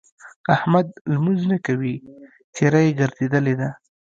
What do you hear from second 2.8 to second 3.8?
يې ګرځېدلې ده.